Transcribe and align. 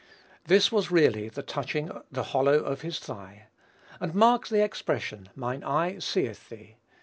This 0.45 0.71
was 0.71 0.89
really 0.89 1.29
touching 1.29 1.91
the 2.11 2.23
hollow 2.23 2.57
of 2.59 2.81
his 2.81 2.97
thigh. 2.97 3.49
And 3.99 4.15
mark 4.15 4.47
the 4.47 4.63
expression, 4.63 5.29
"mine 5.35 5.63
eye 5.63 5.99
seeth 5.99 6.49
thee." 6.49 6.77